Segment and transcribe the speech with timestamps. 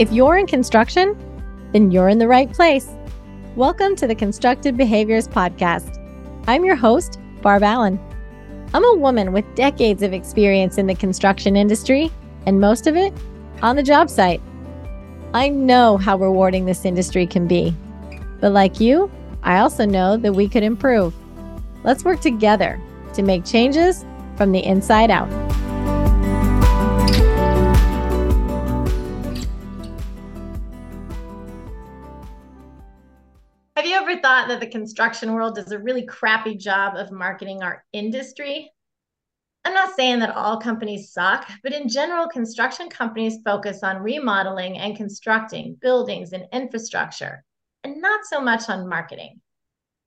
[0.00, 1.14] If you're in construction,
[1.74, 2.88] then you're in the right place.
[3.54, 5.98] Welcome to the Constructive Behaviors Podcast.
[6.46, 8.00] I'm your host, Barb Allen.
[8.72, 12.10] I'm a woman with decades of experience in the construction industry,
[12.46, 13.12] and most of it
[13.60, 14.40] on the job site.
[15.34, 17.76] I know how rewarding this industry can be.
[18.40, 19.10] But like you,
[19.42, 21.14] I also know that we could improve.
[21.84, 22.80] Let's work together
[23.12, 24.06] to make changes
[24.38, 25.49] from the inside out.
[34.50, 38.70] That the construction world does a really crappy job of marketing our industry?
[39.64, 44.76] I'm not saying that all companies suck, but in general, construction companies focus on remodeling
[44.78, 47.44] and constructing buildings and infrastructure,
[47.84, 49.40] and not so much on marketing.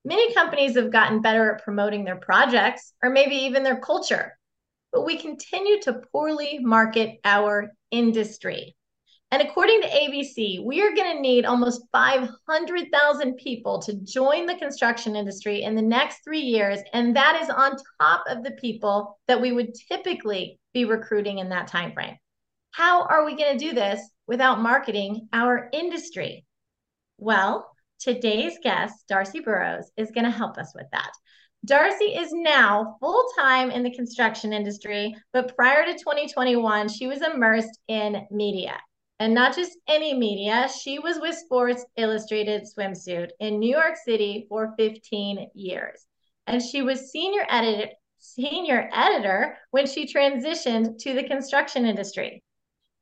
[0.04, 4.36] Many companies have gotten better at promoting their projects or maybe even their culture,
[4.92, 8.76] but we continue to poorly market our industry.
[9.34, 14.54] And according to ABC, we are going to need almost 500,000 people to join the
[14.54, 16.78] construction industry in the next three years.
[16.92, 21.48] And that is on top of the people that we would typically be recruiting in
[21.48, 22.16] that time frame.
[22.70, 26.44] How are we going to do this without marketing our industry?
[27.18, 31.10] Well, today's guest, Darcie Burroughs, is going to help us with that.
[31.66, 37.20] Darcie is now full time in the construction industry, but prior to 2021, she was
[37.20, 38.76] immersed in media
[39.24, 40.68] and not just any media.
[40.68, 46.04] She was with Sports Illustrated Swimsuit in New York City for 15 years.
[46.46, 52.42] And she was senior editor senior editor when she transitioned to the construction industry.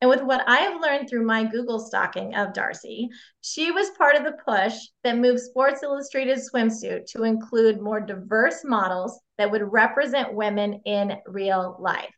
[0.00, 3.08] And with what I have learned through my Google stalking of Darcie,
[3.40, 8.62] she was part of the push that moved Sports Illustrated swimsuit to include more diverse
[8.64, 12.14] models that would represent women in real life.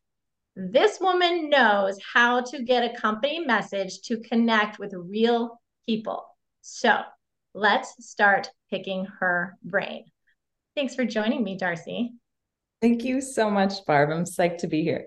[0.57, 6.25] This woman knows how to get a company message to connect with real people.
[6.61, 7.01] So
[7.55, 10.05] let's start picking her brain.
[10.77, 12.11] Thanks for joining me, Darcie.
[12.81, 14.11] Thank you so much, Barb.
[14.11, 15.07] I'm psyched to be here.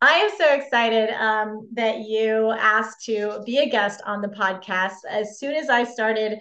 [0.00, 4.94] I am so excited um, that you asked to be a guest on the podcast.
[5.08, 6.38] As soon as I started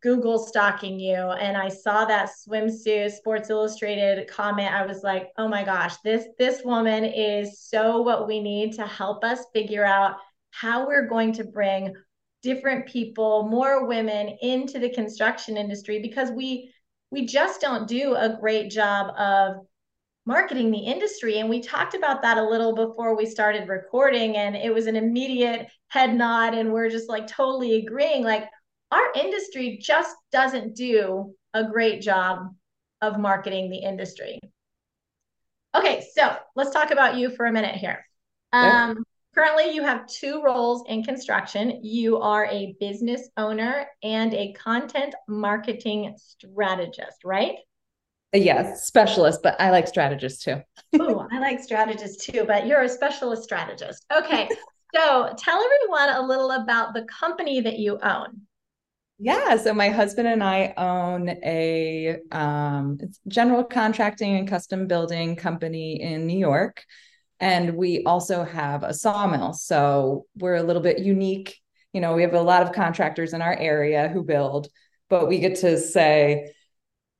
[0.00, 5.48] Google stalking you and I saw that swimsuit Sports Illustrated comment, I was like, oh
[5.48, 10.16] my gosh, this this woman is so what we need to help us figure out
[10.50, 11.94] how we're going to bring
[12.42, 16.72] different people, more women into the construction industry because we
[17.10, 19.66] we just don't do a great job of
[20.26, 21.38] marketing the industry.
[21.38, 24.96] And we talked about that a little before we started recording and it was an
[24.96, 28.44] immediate head nod and we're just like totally agreeing like
[28.94, 32.54] our industry just doesn't do a great job
[33.00, 34.38] of marketing the industry.
[35.74, 38.06] Okay, so let's talk about you for a minute here.
[38.52, 39.04] Um,
[39.34, 41.80] Currently, you have two roles in construction.
[41.82, 47.56] You are a business owner and a content marketing strategist, right?
[48.32, 50.62] Yes, specialist, but I like strategists too.
[51.00, 54.06] oh, I like strategists too, but you're a specialist strategist.
[54.16, 54.48] Okay,
[54.94, 58.40] so tell everyone a little about the company that you own.
[59.18, 62.98] Yeah, so my husband and I own a um,
[63.28, 66.84] general contracting and custom building company in New York,
[67.38, 69.52] and we also have a sawmill.
[69.52, 71.60] So we're a little bit unique.
[71.92, 74.68] You know, we have a lot of contractors in our area who build,
[75.08, 76.52] but we get to say,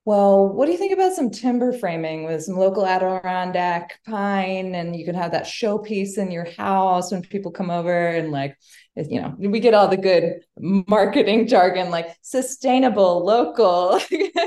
[0.04, 4.74] well, what do you think about some timber framing with some local Adirondack pine?
[4.74, 8.56] And you can have that showpiece in your house when people come over and like,
[8.96, 14.00] you know, we get all the good marketing jargon like sustainable, local.
[14.10, 14.28] Yeah,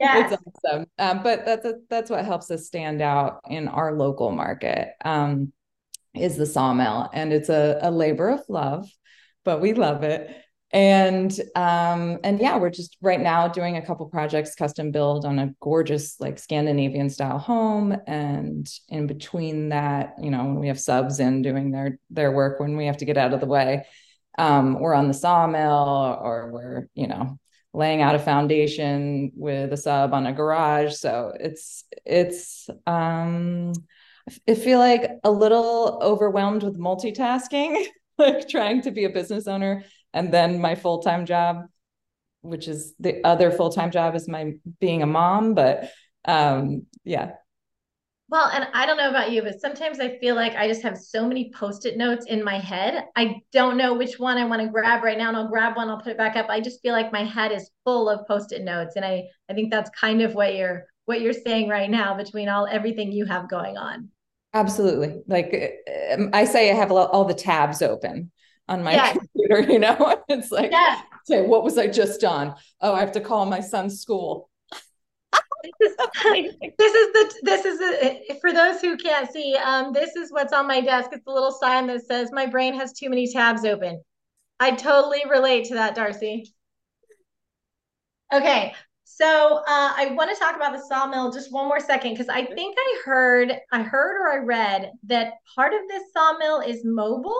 [0.00, 0.86] it's awesome.
[0.98, 4.90] Um, but that's that's what helps us stand out in our local market.
[5.04, 5.52] Um,
[6.14, 8.88] is the sawmill, and it's a, a labor of love,
[9.44, 10.28] but we love it
[10.72, 15.38] and um and yeah we're just right now doing a couple projects custom build on
[15.40, 17.96] a gorgeous like scandinavian style home.
[18.06, 22.60] And in between that you know when we have subs in doing their their work
[22.60, 23.86] when we have to get out of the way
[24.38, 27.38] um we're on the sawmill or we're you know
[27.72, 30.94] laying out a foundation with a sub on a garage.
[30.94, 33.72] So it's it's um
[34.48, 37.84] i feel like a little overwhelmed with multitasking
[38.18, 41.66] like trying to be a business owner and then my full-time job
[42.42, 45.90] which is the other full-time job is my being a mom but
[46.26, 47.32] um yeah.
[48.28, 50.96] Well and i don't know about you but sometimes i feel like i just have
[50.96, 53.04] so many post-it notes in my head.
[53.16, 55.88] I don't know which one i want to grab right now and i'll grab one
[55.88, 56.46] i'll put it back up.
[56.48, 59.70] I just feel like my head is full of post-it notes and i i think
[59.70, 63.50] that's kind of what you're what you're saying right now between all everything you have
[63.50, 64.10] going on.
[64.54, 65.22] Absolutely.
[65.26, 65.80] Like
[66.12, 68.30] um, i say i have all the tabs open
[68.70, 69.18] on my yes.
[69.18, 70.16] computer, you know?
[70.28, 71.02] It's like, yes.
[71.28, 72.54] okay, what was I just on?
[72.80, 74.48] Oh, I have to call my son's school.
[75.80, 80.16] this, is, this is the this is the for those who can't see um this
[80.16, 83.10] is what's on my desk it's a little sign that says my brain has too
[83.10, 84.00] many tabs open
[84.58, 86.46] i totally relate to that darcie
[88.32, 88.72] okay
[89.20, 92.42] so uh, I want to talk about the sawmill just one more second because I
[92.42, 97.38] think I heard, I heard or I read that part of this sawmill is mobile.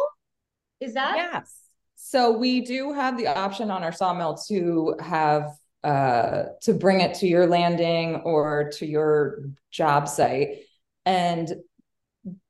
[0.80, 1.16] Is that?
[1.16, 1.54] Yes.
[1.96, 5.50] So we do have the option on our sawmill to have
[5.84, 10.58] uh, to bring it to your landing or to your job site,
[11.06, 11.52] and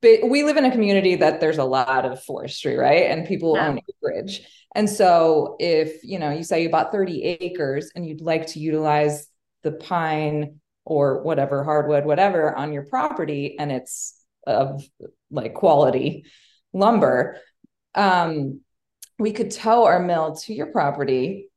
[0.01, 3.09] we live in a community that there's a lot of forestry, right?
[3.09, 3.69] And people yeah.
[3.69, 4.45] own acreage.
[4.75, 8.59] And so if, you know, you say you bought 30 acres and you'd like to
[8.59, 9.27] utilize
[9.63, 14.17] the pine or whatever hardwood whatever on your property and it's
[14.47, 14.83] of
[15.29, 16.25] like quality
[16.73, 17.37] lumber,
[17.95, 18.61] um
[19.19, 21.49] we could tow our mill to your property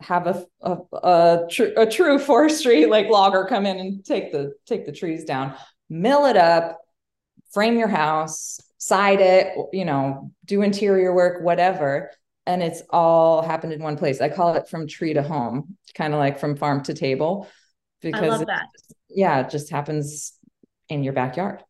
[0.00, 4.52] have a a, a, tr- a true forestry like logger come in and take the
[4.66, 5.54] take the trees down
[5.88, 6.80] mill it up
[7.52, 12.10] frame your house side it you know do interior work whatever
[12.46, 14.20] and it's all happened in one place.
[14.20, 17.48] I call it from tree to home, kind of like from farm to table,
[18.02, 18.48] because it,
[19.08, 20.34] yeah, it just happens
[20.88, 21.62] in your backyard.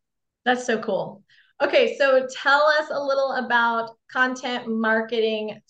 [0.43, 1.23] That's so cool.
[1.61, 5.61] Okay, so tell us a little about content marketing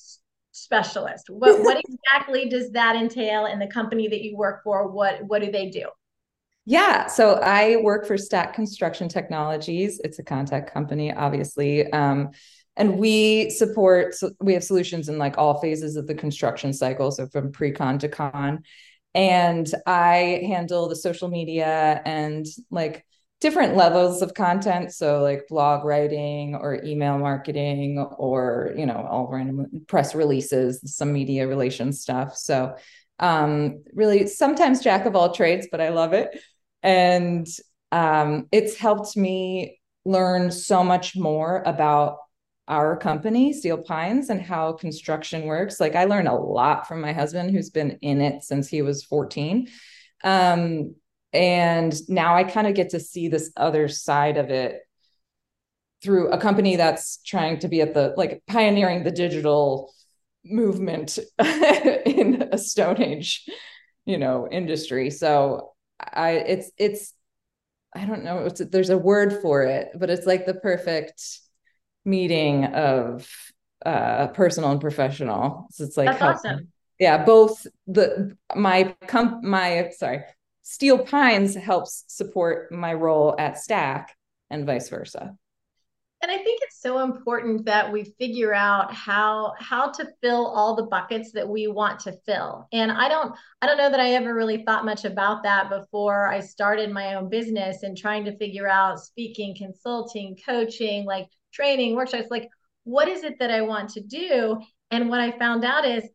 [0.52, 1.30] specialist.
[1.30, 4.92] What what exactly does that entail in the company that you work for?
[4.92, 5.88] What what do they do?
[6.68, 10.02] Yeah, so I work for Stack Construction Technologies.
[10.04, 11.92] It's a con tech company, obviously.
[11.92, 12.32] Um,
[12.78, 17.12] and we support so we have solutions in like all phases of the construction cycle
[17.12, 18.64] so from pre-con to con
[19.14, 23.06] and i handle the social media and like
[23.42, 29.28] different levels of content so like blog writing or email marketing or you know all
[29.32, 32.76] random press releases some media relations stuff so
[33.20, 36.40] um really sometimes jack of all trades but i love it
[36.82, 37.48] and
[37.92, 42.18] um it's helped me learn so much more about
[42.68, 45.80] our company, Steel Pines, and how construction works.
[45.80, 49.04] Like I learned a lot from my husband, who's been in it since he was
[49.04, 49.68] 14.
[50.24, 50.96] Um,
[51.36, 54.82] and now I kind of get to see this other side of it
[56.02, 59.94] through a company that's trying to be at the like pioneering the digital
[60.44, 63.46] movement in a stone age
[64.06, 67.14] you know industry so i it's it's
[67.96, 71.40] i don't know it's there's a word for it but it's like the perfect
[72.06, 73.28] meeting of
[73.86, 75.68] uh personal and professional.
[75.72, 76.68] So it's like That's awesome.
[77.00, 80.24] Yeah, both the my comp my sorry,
[80.68, 84.18] Steel Pines helps support my role at Stack
[84.50, 85.38] and vice versa.
[86.24, 90.76] And I think it's so important that we figure out how how to fill all
[90.76, 92.68] the buckets that we want to fill.
[92.74, 96.28] And I don't I don't know that I ever really thought much about that before
[96.30, 101.96] I started my own business and trying to figure out speaking, consulting, coaching, like training,
[101.96, 102.50] workshops, like
[102.86, 104.60] what is it that I want to do?
[104.90, 106.10] And what I found out is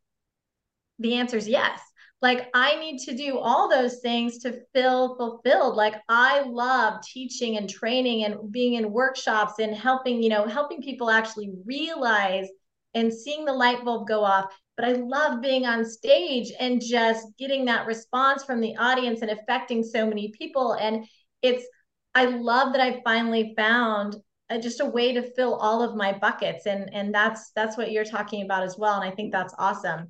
[0.98, 1.80] the answer is yes.
[2.22, 5.76] Like I need to do all those things to feel fulfilled.
[5.76, 10.82] Like I love teaching and training and being in workshops and helping, you know, helping
[10.82, 12.46] people actually realize
[12.94, 14.52] and seeing the light bulb go off.
[14.76, 19.30] But I love being on stage and just getting that response from the audience and
[19.30, 20.74] affecting so many people.
[20.74, 21.06] And
[21.42, 21.64] it's,
[22.14, 24.16] I love that I finally found
[24.50, 27.92] uh, just a way to fill all of my buckets and and that's that's what
[27.92, 30.08] you're talking about as well and i think that's awesome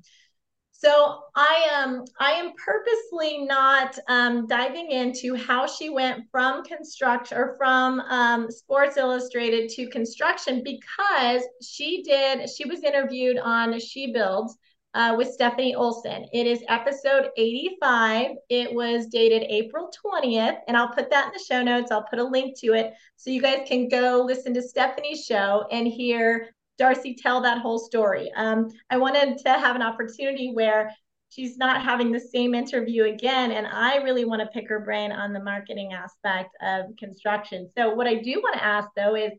[0.81, 6.63] so i am um, i am purposely not um, diving into how she went from
[6.63, 13.79] construction or from um, sports illustrated to construction because she did she was interviewed on
[13.79, 14.57] she builds
[14.93, 16.25] uh, with Stephanie Olson.
[16.33, 18.31] It is episode 85.
[18.49, 21.91] It was dated April 20th, and I'll put that in the show notes.
[21.91, 25.65] I'll put a link to it so you guys can go listen to Stephanie's show
[25.71, 28.31] and hear Darcie tell that whole story.
[28.35, 30.91] Um, I wanted to have an opportunity where
[31.29, 35.11] she's not having the same interview again, and I really want to pick her brain
[35.11, 37.69] on the marketing aspect of construction.
[37.77, 39.31] So, what I do want to ask though is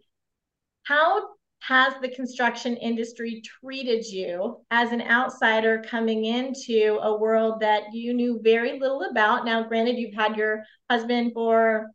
[0.84, 1.22] how
[1.60, 8.14] has the construction industry treated you as an outsider coming into a world that you
[8.14, 9.44] knew very little about?
[9.44, 11.88] Now, granted, you've had your husband for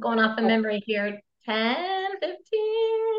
[0.00, 3.15] going off of memory here 10, 15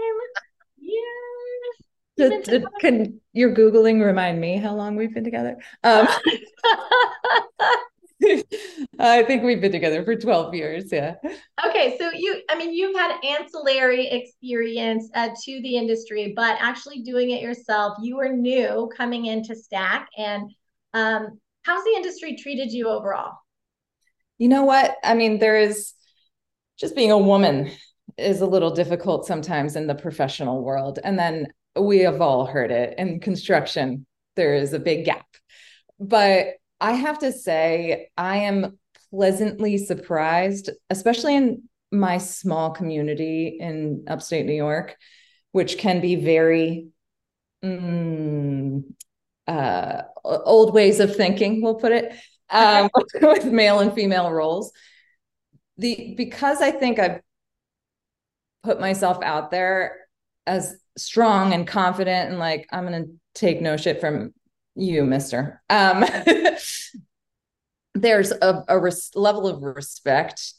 [2.17, 2.45] years.
[2.45, 5.57] Did, can your Googling remind me how long we've been together?
[5.83, 6.07] Um,
[8.99, 10.91] I think we've been together for 12 years.
[10.91, 11.15] Yeah.
[11.65, 11.97] Okay.
[11.97, 17.31] So you, I mean, you've had ancillary experience uh, to the industry, but actually doing
[17.31, 20.07] it yourself, you were new coming into Stack.
[20.17, 20.51] And
[20.93, 23.33] um, how's the industry treated you overall?
[24.37, 24.95] You know what?
[25.03, 25.93] I mean, there is
[26.77, 27.71] just being a woman
[28.17, 30.99] is a little difficult sometimes in the professional world.
[31.03, 31.47] And then
[31.79, 34.05] we have all heard it in construction,
[34.35, 35.25] there is a big gap.
[35.99, 38.77] But I have to say, I am
[39.09, 44.95] pleasantly surprised, especially in my small community in upstate New York,
[45.51, 46.89] which can be very
[47.63, 48.83] mm,
[49.47, 52.13] uh, old ways of thinking, we'll put it,
[52.49, 52.89] um,
[53.21, 54.71] with male and female roles.
[55.77, 57.21] The because I think I've
[58.63, 59.95] put myself out there
[60.45, 64.33] as strong and confident and like I'm gonna take no shit from
[64.75, 65.61] you, Mister.
[65.69, 66.05] Um,
[67.93, 70.53] there's a, a res- level of respect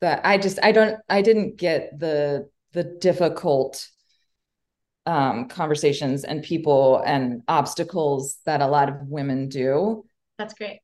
[0.00, 3.88] that I just I don't I didn't get the the difficult
[5.06, 10.04] um, conversations and people and obstacles that a lot of women do.
[10.38, 10.80] That's great.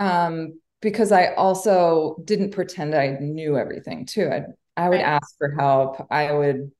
[0.00, 4.28] Um, because I also didn't pretend I knew everything too.
[4.28, 4.42] I
[4.76, 5.04] I would right.
[5.04, 6.06] ask for help.
[6.10, 6.70] I would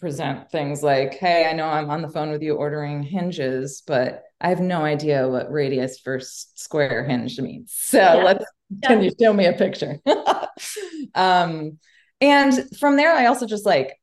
[0.00, 4.22] present things like, "Hey, I know I'm on the phone with you ordering hinges, but
[4.40, 7.72] I have no idea what radius for square hinge means.
[7.76, 8.14] So yeah.
[8.14, 8.44] let's
[8.82, 8.88] yeah.
[8.88, 9.98] can you show me a picture?"
[11.14, 11.78] um,
[12.20, 13.96] and from there, I also just like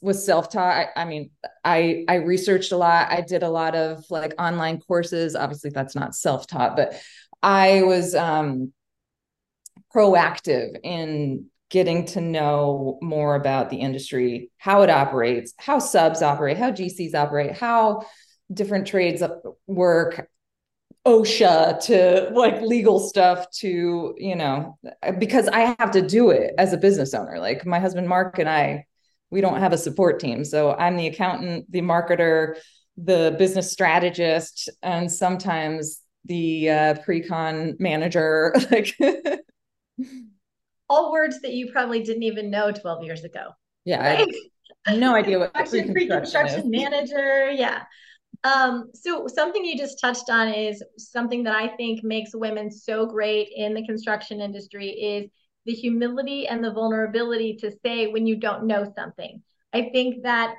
[0.00, 0.88] was self-taught.
[0.96, 1.30] I, I, mean,
[1.64, 3.10] I I researched a lot.
[3.10, 5.36] I did a lot of like online courses.
[5.36, 7.00] Obviously, that's not self-taught, but
[7.42, 8.72] I was um,
[9.94, 16.56] proactive in getting to know more about the industry, how it operates, how subs operate,
[16.56, 18.06] how GCs operate, how
[18.52, 19.22] different trades
[19.66, 20.28] work,
[21.06, 24.78] OSHA to like legal stuff to, you know,
[25.18, 27.38] because I have to do it as a business owner.
[27.38, 28.86] Like my husband Mark and I,
[29.30, 30.44] we don't have a support team.
[30.44, 32.56] So I'm the accountant, the marketer,
[32.96, 38.54] the business strategist, and sometimes the uh, pre-con manager.
[38.70, 38.96] like
[40.88, 43.50] all words that you probably didn't even know 12 years ago.
[43.84, 44.16] Yeah.
[44.16, 44.34] Right?
[44.96, 47.50] no idea what pre-construction, pre-construction manager.
[47.50, 47.84] Yeah.
[48.42, 53.06] Um, so something you just touched on is something that I think makes women so
[53.06, 55.30] great in the construction industry is
[55.64, 59.42] the humility and the vulnerability to say when you don't know something.
[59.72, 60.54] I think that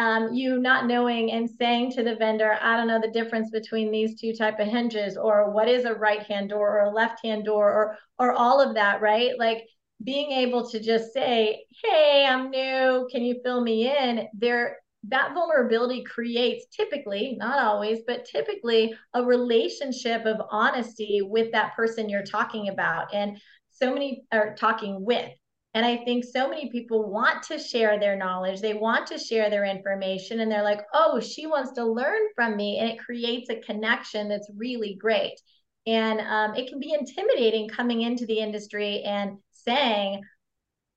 [0.00, 3.90] um, you not knowing and saying to the vendor, I don't know the difference between
[3.90, 7.22] these two type of hinges, or what is a right hand door or a left
[7.22, 9.32] hand door, or or all of that, right?
[9.38, 9.66] Like
[10.02, 13.08] being able to just say, "Hey, I'm new.
[13.12, 14.78] Can you fill me in?" There,
[15.08, 22.08] that vulnerability creates typically, not always, but typically a relationship of honesty with that person
[22.08, 23.38] you're talking about, and
[23.68, 25.30] so many are talking with.
[25.72, 29.50] And I think so many people want to share their knowledge, they want to share
[29.50, 32.78] their information, and they're like, oh, she wants to learn from me.
[32.78, 35.40] And it creates a connection that's really great.
[35.86, 40.22] And um, it can be intimidating coming into the industry and saying,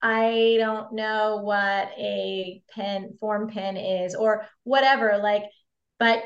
[0.02, 5.18] I don't know what a pen form pen is or whatever.
[5.20, 5.44] Like,
[6.00, 6.24] but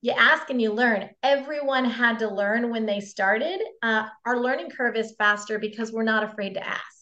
[0.00, 1.10] you ask and you learn.
[1.22, 3.60] Everyone had to learn when they started.
[3.82, 7.01] Uh, our learning curve is faster because we're not afraid to ask.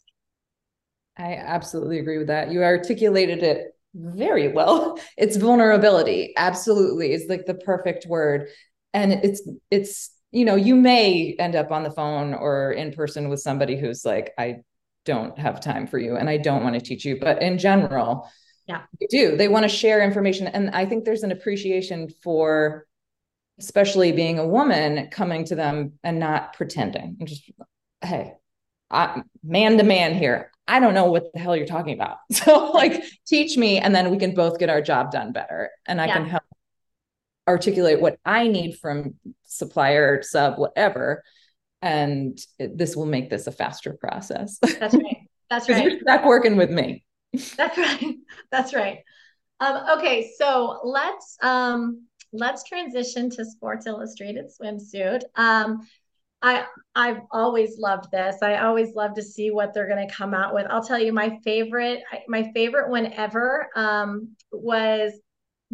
[1.21, 2.51] I absolutely agree with that.
[2.51, 4.99] You articulated it very well.
[5.17, 6.33] It's vulnerability.
[6.37, 7.13] Absolutely.
[7.13, 8.49] It's like the perfect word.
[8.95, 13.29] And it's, it's, you know, you may end up on the phone or in person
[13.29, 14.59] with somebody who's like, I
[15.05, 17.19] don't have time for you and I don't want to teach you.
[17.21, 18.31] But in general,
[18.67, 19.37] yeah, they do.
[19.37, 20.47] They want to share information.
[20.47, 22.87] And I think there's an appreciation for,
[23.59, 27.17] especially being a woman, coming to them and not pretending.
[27.19, 27.51] And just,
[28.01, 28.35] hey,
[28.91, 30.51] I, man to man here.
[30.71, 32.19] I don't know what the hell you're talking about.
[32.33, 35.71] So like teach me and then we can both get our job done better.
[35.87, 36.15] And I yeah.
[36.15, 36.45] can help
[37.49, 41.25] articulate what I need from supplier, sub, whatever.
[41.83, 44.59] And it, this will make this a faster process.
[44.61, 45.17] That's right.
[45.51, 45.85] That's right.
[45.85, 47.05] You're stuck working with me.
[47.57, 48.17] That's right.
[48.53, 48.99] That's right.
[49.59, 55.23] Um, okay, so let's um, let's transition to Sports Illustrated swimsuit.
[55.35, 55.87] Um,
[56.43, 58.37] I I've always loved this.
[58.43, 60.67] I always love to see what they're going to come out with.
[60.71, 65.13] I'll tell you my favorite my favorite one ever um, was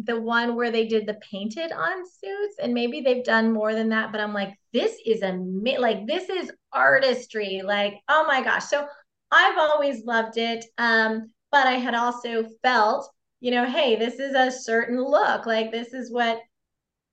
[0.03, 3.89] the one where they did the painted on suits and maybe they've done more than
[3.89, 5.31] that but I'm like this is a
[5.79, 8.65] like this is artistry like oh my gosh.
[8.65, 8.85] So
[9.31, 13.09] I've always loved it um, but I had also felt
[13.39, 16.41] you know hey this is a certain look like this is what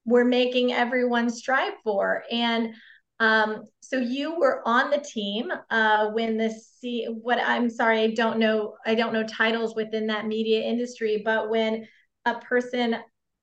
[0.04, 2.74] we're making everyone strive for and
[3.24, 7.06] Um, so you were on the team uh, when the C.
[7.08, 8.74] What I'm sorry, I don't know.
[8.84, 11.88] I don't know titles within that media industry, but when
[12.26, 12.94] a person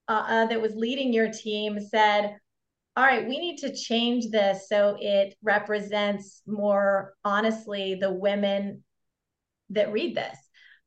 [0.07, 2.37] uh, uh, that was leading your team said,
[2.95, 8.83] "All right, we need to change this so it represents more honestly the women
[9.71, 10.37] that read this."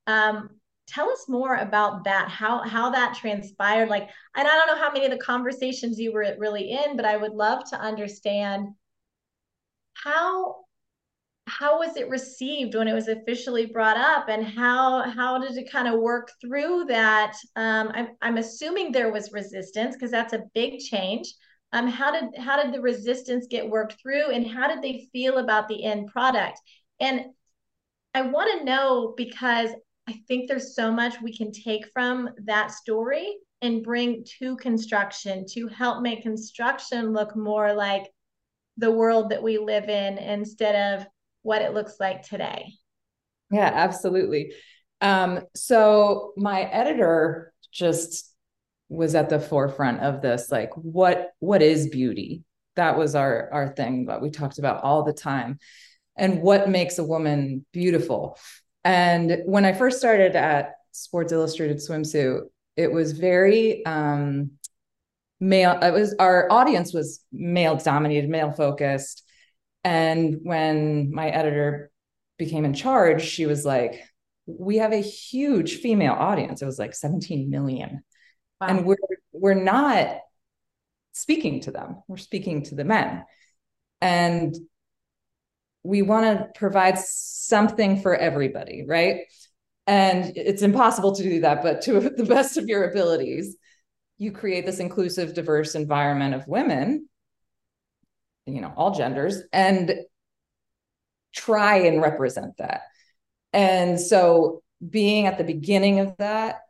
[0.07, 0.51] Um,
[0.87, 4.93] tell us more about that how how that transpired like and i don't know how
[4.93, 8.69] many of the conversations you were really in but i would love to understand
[10.05, 10.57] how
[11.47, 14.29] how was it received when it was officially brought up?
[14.29, 17.37] And how how did it kind of work through that?
[17.57, 21.33] Um, I'm, I'm assuming there was resistance because that's a big change.
[21.73, 25.39] Um, how did how did the resistance get worked through and how did they feel
[25.39, 26.61] about the end product?
[27.01, 27.27] And
[28.15, 29.71] i want to know because
[30.09, 35.45] i think there's so much we can take from that story and bring to construction
[35.51, 38.05] to help make construction look more like
[38.77, 41.07] the world that we live in instead of
[41.43, 42.73] what it looks like today.
[43.51, 44.53] Yeah, absolutely.
[45.01, 48.35] Um, so my editor just
[48.89, 52.43] was at the forefront of this like what what is beauty
[52.77, 55.59] that was our our thing that we talked about all the time
[56.17, 58.39] and what makes a woman beautiful
[58.85, 62.43] and when i first started at sports illustrated swimsuit
[62.77, 64.51] it was very um
[65.41, 69.23] male it was our audience was male dominated male focused.
[69.83, 71.91] And when my editor
[72.39, 74.03] became in charge she was like
[74.47, 76.61] we have a huge female audience.
[76.61, 78.03] It was like 17 million.
[78.61, 78.69] Wow.
[78.69, 78.97] and we're
[79.33, 80.19] we're not
[81.13, 82.03] speaking to them.
[82.09, 83.25] We're speaking to the men.
[84.01, 84.55] And
[85.83, 89.23] we want to provide something for everybody right?
[89.87, 93.57] And it's impossible to do that but to the best of your abilities
[94.25, 97.09] you create this inclusive, diverse environment of women,
[98.47, 99.95] you know, all genders, and
[101.35, 102.83] try and represent that.
[103.53, 106.63] And so being at the beginning of that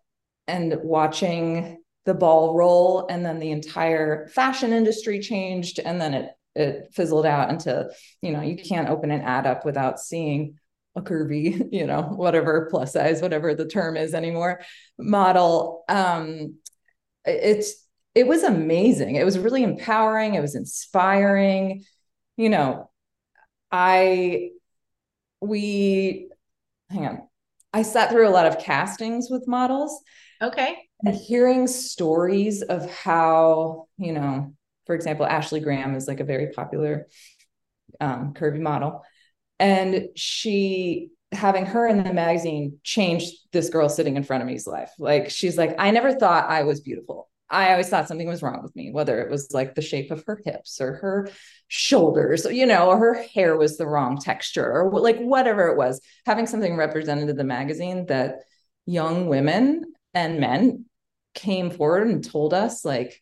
[0.46, 6.30] and watching the ball roll and then the entire fashion industry changed and then it
[6.54, 7.88] it fizzled out into
[8.20, 10.58] you know you can't open an ad up without seeing
[10.94, 14.60] a curvy you know whatever plus size whatever the term is anymore
[14.98, 16.54] model um
[17.24, 17.74] it's
[18.14, 19.16] it was amazing.
[19.16, 20.34] It was really empowering.
[20.34, 21.84] It was inspiring.
[22.36, 22.90] You know,
[23.70, 24.50] I
[25.40, 26.28] we
[26.90, 27.28] hang on.
[27.72, 30.00] I sat through a lot of castings with models.
[30.40, 30.76] Okay.
[31.04, 34.54] And hearing stories of how, you know,
[34.86, 37.08] for example, Ashley Graham is like a very popular
[38.00, 39.02] um, curvy model.
[39.58, 44.66] And she having her in the magazine changed this girl sitting in front of me's
[44.66, 44.90] life.
[44.98, 47.28] Like she's like, I never thought I was beautiful.
[47.50, 50.24] I always thought something was wrong with me, whether it was like the shape of
[50.26, 51.28] her hips or her
[51.68, 56.00] shoulders, you know, or her hair was the wrong texture or like whatever it was.
[56.26, 58.38] Having something represented in the magazine that
[58.86, 60.86] young women and men
[61.34, 63.20] came forward and told us, like,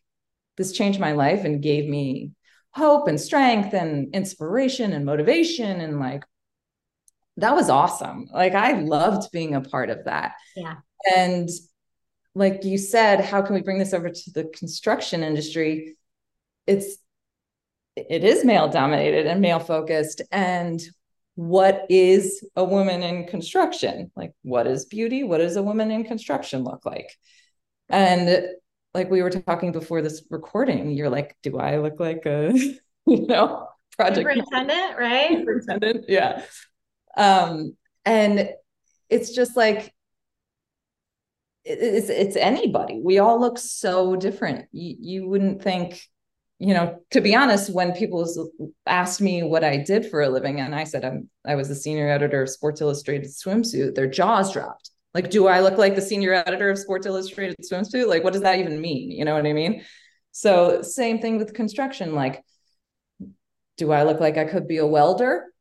[0.57, 2.31] this changed my life and gave me
[2.71, 6.23] hope and strength and inspiration and motivation and like
[7.37, 8.27] that was awesome.
[8.31, 10.33] Like I loved being a part of that.
[10.55, 10.75] Yeah.
[11.15, 11.49] And
[12.35, 15.95] like you said, how can we bring this over to the construction industry?
[16.67, 16.97] It's
[17.95, 20.21] it is male dominated and male focused.
[20.31, 20.81] And
[21.35, 24.11] what is a woman in construction?
[24.15, 25.23] Like, what is beauty?
[25.23, 27.09] What does a woman in construction look like?
[27.89, 28.47] And
[28.93, 32.53] like we were talking before this recording, you're like, do I look like a,
[33.05, 35.37] you know, project superintendent, right?
[35.37, 36.43] Superintendent, yeah.
[37.17, 38.49] Um, and
[39.09, 39.93] it's just like
[41.65, 42.99] it's it's anybody.
[43.03, 44.65] We all look so different.
[44.71, 46.01] You, you wouldn't think,
[46.59, 48.49] you know, to be honest, when people
[48.85, 51.75] asked me what I did for a living, and I said I'm I was the
[51.75, 54.89] senior editor of Sports Illustrated Swimsuit, their jaws dropped.
[55.13, 58.07] Like, do I look like the senior editor of Sports Illustrated Swimsuit?
[58.07, 59.11] Like, what does that even mean?
[59.11, 59.83] You know what I mean?
[60.31, 62.15] So, same thing with construction.
[62.15, 62.43] Like,
[63.77, 65.52] do I look like I could be a welder?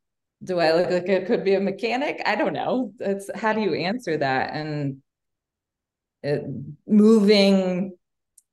[0.43, 2.21] Do I look like it could be a mechanic?
[2.27, 2.93] I don't know.
[2.99, 4.55] It's how do you answer that?
[4.55, 5.03] And
[6.23, 6.45] it,
[6.87, 7.97] moving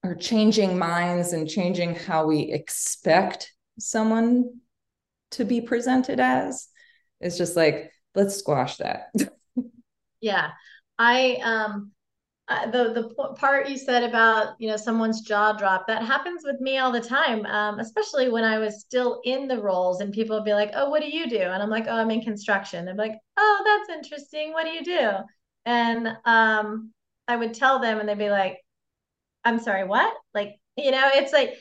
[0.03, 4.59] or changing minds and changing how we expect someone
[5.31, 6.67] to be presented as
[7.21, 9.13] is just like let's squash that
[10.21, 10.49] yeah
[10.97, 11.91] i um
[12.49, 16.59] uh, the the part you said about you know someone's jaw drop that happens with
[16.59, 20.35] me all the time um, especially when i was still in the roles and people
[20.35, 22.85] would be like oh what do you do and i'm like oh i'm in construction
[22.85, 25.11] they're like oh that's interesting what do you do
[25.65, 26.91] and um
[27.29, 28.57] I would tell them and they'd be like,
[29.45, 30.11] I'm sorry, what?
[30.33, 31.53] Like, you know, it's like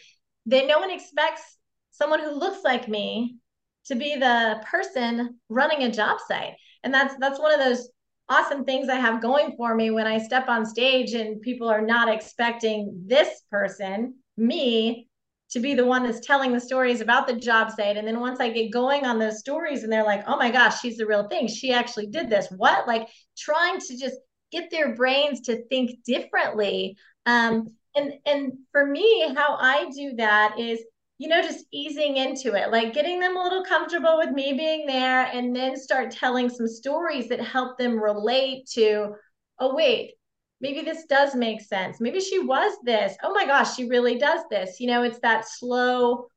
[0.47, 1.43] they no one expects
[1.91, 3.37] someone who looks like me
[3.85, 6.55] to be the person running a job site.
[6.83, 7.91] And that's that's one of those
[8.29, 11.81] awesome things I have going for me when I step on stage and people are
[11.81, 15.09] not expecting this person, me,
[15.51, 17.97] to be the one that's telling the stories about the job site.
[17.97, 20.81] And then once I get going on those stories and they're like, oh my gosh,
[20.81, 21.49] she's the real thing.
[21.49, 22.49] She actually did this.
[22.57, 22.87] What?
[22.87, 24.17] Like trying to just
[24.53, 26.97] get their brains to think differently.
[27.25, 30.81] Um, and and for me, how I do that is
[31.19, 34.87] you know, just easing into it, like getting them a little comfortable with me being
[34.87, 39.15] there, and then start telling some stories that help them relate to,
[39.59, 40.13] oh, wait,
[40.61, 42.01] maybe this does make sense.
[42.01, 43.17] Maybe she was this.
[43.25, 44.79] Oh my gosh, she really does this.
[44.79, 46.29] You know, it's that slow,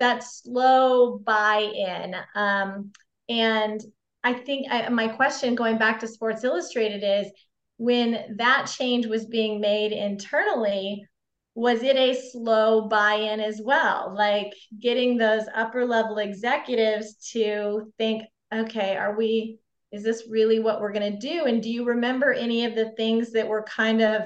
[0.00, 2.14] that slow buy-in.
[2.34, 2.90] Um,
[3.28, 3.80] and
[4.24, 7.30] I think I, my question going back to Sports Illustrated is
[7.76, 11.06] when that change was being made internally,
[11.54, 14.14] was it a slow buy-in as well?
[14.16, 19.58] Like getting those upper level executives to think okay are we
[19.92, 21.44] is this really what we're going to do?
[21.44, 24.22] And do you remember any of the things that were kind of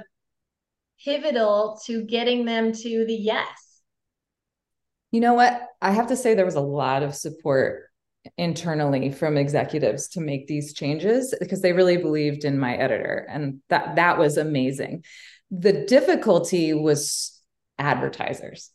[1.05, 3.81] pivotal to getting them to the yes?
[5.11, 5.61] You know what?
[5.83, 7.83] I have to say there was a lot of support
[8.39, 13.61] internally from executives to make these changes because they really believed in my editor and
[13.69, 15.05] that that was amazing
[15.51, 17.41] the difficulty was
[17.79, 18.71] advertisers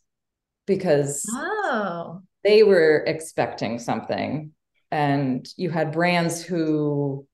[0.66, 2.22] because oh.
[2.44, 4.52] they were expecting something.
[4.90, 7.26] And you had brands who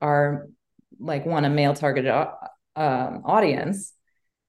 [0.00, 0.48] are
[0.98, 3.92] like want a male targeted um, audience.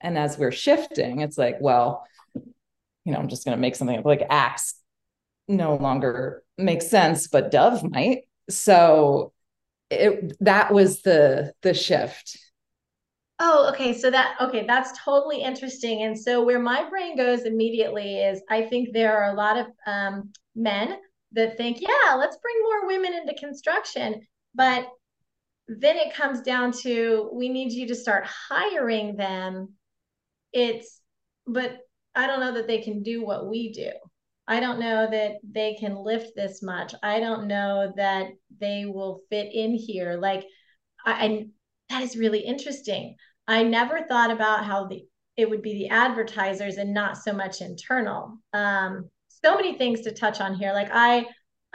[0.01, 3.97] And as we're shifting, it's like, well, you know, I'm just going to make something
[3.97, 4.75] up like Axe
[5.47, 8.23] no longer makes sense, but Dove might.
[8.49, 9.33] So
[9.89, 12.37] it that was the the shift
[13.43, 13.97] Oh, okay.
[13.97, 16.03] So that okay, that's totally interesting.
[16.03, 19.65] And so where my brain goes immediately is I think there are a lot of
[19.87, 20.99] um, men
[21.31, 24.21] that think, yeah, let's bring more women into construction.
[24.53, 24.87] But
[25.67, 29.69] then it comes down to we need you to start hiring them.
[30.53, 31.01] It's
[31.47, 31.79] but
[32.13, 33.89] I don't know that they can do what we do.
[34.47, 36.93] I don't know that they can lift this much.
[37.01, 38.27] I don't know that
[38.59, 40.19] they will fit in here.
[40.21, 40.45] Like
[41.07, 41.45] I, I
[41.89, 43.15] that is really interesting.
[43.47, 45.05] I never thought about how the
[45.37, 48.37] it would be the advertisers and not so much internal.
[48.53, 49.09] Um,
[49.43, 50.73] so many things to touch on here.
[50.73, 51.25] Like I,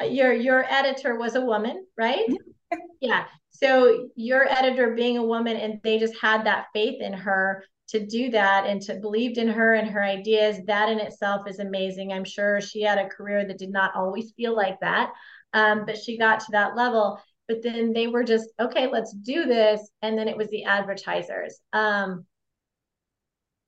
[0.05, 2.27] your your editor was a woman, right?
[3.01, 3.25] yeah.
[3.51, 8.05] So your editor being a woman, and they just had that faith in her to
[8.05, 10.59] do that and to believed in her and her ideas.
[10.67, 12.13] That in itself is amazing.
[12.13, 15.13] I'm sure she had a career that did not always feel like that,
[15.55, 19.47] um, but she got to that level but then they were just okay let's do
[19.47, 19.89] this.
[20.03, 21.59] And then it was the advertisers.
[21.73, 22.27] Um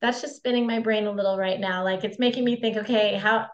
[0.00, 1.82] that's just spinning my brain a little right now.
[1.82, 3.46] Like it's making me think okay how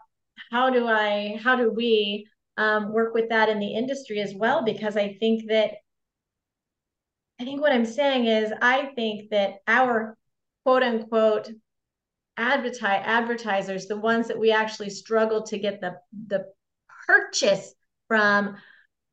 [0.51, 4.63] how do i how do we um, work with that in the industry as well?
[4.63, 5.71] Because i think that
[7.39, 10.17] i think what i'm saying is i think that our
[10.63, 11.49] quote unquote
[12.37, 15.95] advertise advertisers the ones that we actually struggle to get the
[16.27, 16.45] the
[17.07, 17.73] purchase
[18.07, 18.55] from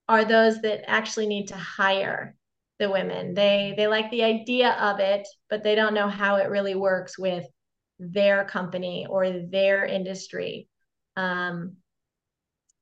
[0.08, 2.34] are those that actually need to hire
[2.78, 3.34] the women.
[3.34, 7.18] They they like the idea of it, but they don't know how it really works
[7.18, 7.46] with
[7.98, 10.68] their company or their industry.
[11.16, 11.76] Um,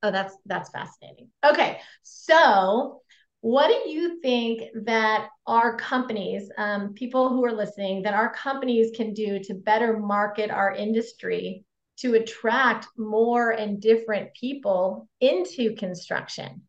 [0.02, 1.28] oh, that's that's fascinating.
[1.44, 3.02] Okay, so
[3.42, 8.90] what do you think that our companies, um, people who are listening, that our companies
[8.94, 11.64] can do to better market our industry
[11.98, 16.62] to attract more and different people into construction?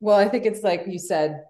[0.00, 1.44] Well, I think it's like you said,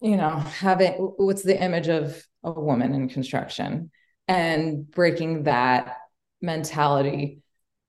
[0.00, 3.90] you know, having what's the image of a woman in construction
[4.28, 5.96] and breaking that
[6.42, 7.42] mentality.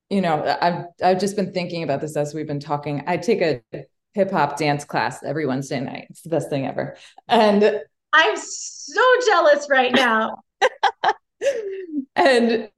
[0.09, 3.03] You know, I've I've just been thinking about this as we've been talking.
[3.07, 3.61] I take a
[4.13, 6.07] hip hop dance class every Wednesday night.
[6.09, 6.95] It's the best thing ever.
[7.27, 7.81] And
[8.13, 10.37] I'm so jealous right now.
[12.15, 12.69] and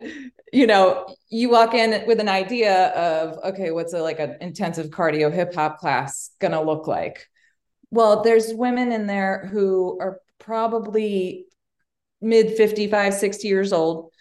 [0.52, 4.88] you know you walk in with an idea of okay what's a, like an intensive
[4.88, 7.28] cardio hip hop class gonna look like?
[7.92, 11.46] Well there's women in there who are probably
[12.22, 14.12] mid 55 60 years old.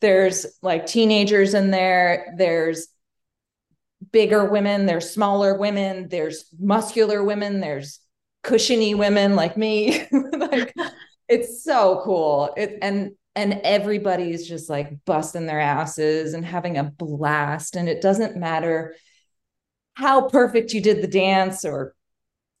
[0.00, 2.34] There's like teenagers in there.
[2.36, 2.88] There's
[4.12, 4.86] bigger women.
[4.86, 6.08] There's smaller women.
[6.08, 7.60] There's muscular women.
[7.60, 8.00] There's
[8.42, 10.06] cushiony women like me.
[10.36, 10.74] Like
[11.28, 12.54] it's so cool.
[12.56, 17.76] It, and and everybody's just like busting their asses and having a blast.
[17.76, 18.96] And it doesn't matter
[19.94, 21.94] how perfect you did the dance or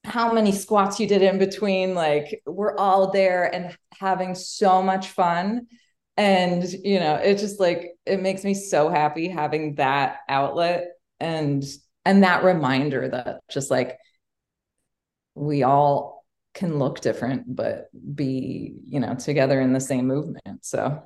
[0.04, 5.08] how many squats you did in between like we're all there and having so much
[5.08, 5.66] fun.
[6.18, 10.88] And you know it just like it makes me so happy having that outlet
[11.20, 11.64] and
[12.04, 13.98] and that reminder that just like
[15.34, 16.15] we all
[16.56, 21.02] can look different but be you know together in the same movement so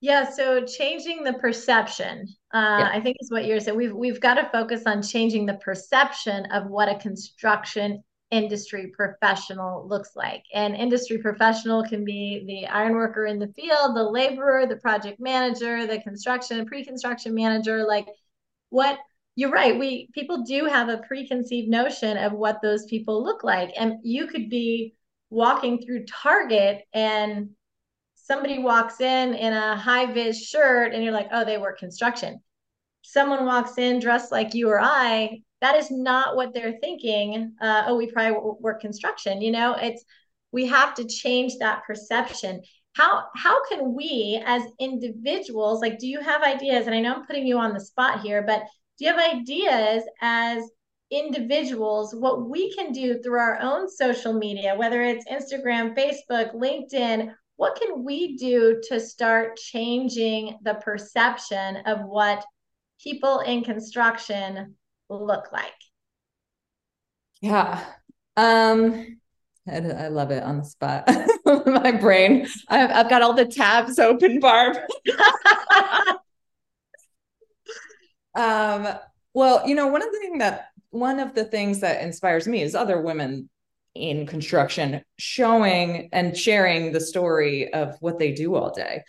[0.00, 2.90] yeah so changing the perception uh, yeah.
[2.92, 6.46] i think is what you're saying we've we've got to focus on changing the perception
[6.46, 10.42] of what a construction industry professional looks like.
[10.54, 15.20] And industry professional can be the iron worker in the field, the laborer, the project
[15.20, 18.06] manager, the construction, pre-construction manager, like
[18.70, 18.98] what
[19.34, 19.78] you're right.
[19.78, 23.72] We people do have a preconceived notion of what those people look like.
[23.76, 24.94] And you could be
[25.30, 27.50] walking through Target and
[28.14, 32.40] somebody walks in in a high vis shirt and you're like, oh, they work construction.
[33.02, 37.54] Someone walks in dressed like you or I, that is not what they're thinking.
[37.60, 39.40] Uh, oh, we probably work construction.
[39.40, 40.04] You know, it's
[40.52, 42.62] we have to change that perception.
[42.94, 46.86] How how can we as individuals, like, do you have ideas?
[46.86, 48.64] And I know I'm putting you on the spot here, but
[48.98, 50.64] do you have ideas as
[51.10, 57.32] individuals what we can do through our own social media, whether it's Instagram, Facebook, LinkedIn?
[57.56, 62.44] What can we do to start changing the perception of what
[63.02, 64.74] people in construction
[65.08, 65.72] look like?
[67.40, 67.84] Yeah.
[68.36, 69.18] Um,
[69.68, 71.08] I, I love it on the spot.
[71.66, 72.46] My brain.
[72.68, 74.76] I've, I've got all the tabs open, Barb.
[78.34, 78.88] um,
[79.34, 82.62] well, you know, one of the thing that one of the things that inspires me
[82.62, 83.48] is other women
[83.94, 89.02] in construction showing and sharing the story of what they do all day.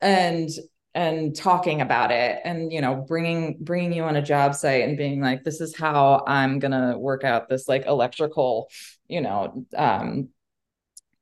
[0.00, 0.48] And
[0.94, 4.96] and talking about it and you know bringing bringing you on a job site and
[4.96, 8.68] being like this is how i'm going to work out this like electrical
[9.06, 10.28] you know um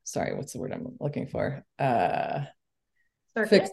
[0.04, 2.40] sorry what's the word i'm looking for uh
[3.34, 3.70] circuit fix,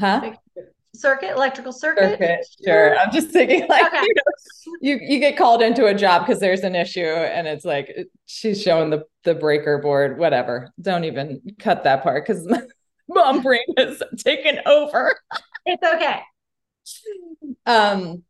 [0.00, 0.74] huh circuit
[1.22, 4.02] electrical circuit, circuit sure i'm just thinking like okay.
[4.02, 7.64] you, know, you you get called into a job because there's an issue and it's
[7.64, 7.94] like
[8.26, 12.46] she's showing the the breaker board whatever don't even cut that part because
[13.14, 15.18] mom brain has taken over.
[15.66, 16.20] It's okay.
[17.66, 18.22] Um,